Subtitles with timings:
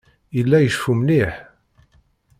[0.35, 1.33] Yella iceffu mliḥ.